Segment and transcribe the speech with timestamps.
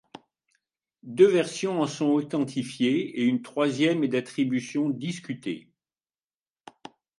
[1.03, 5.69] Deux versions en sont authentifiées et une troisième est d'attribution discutée.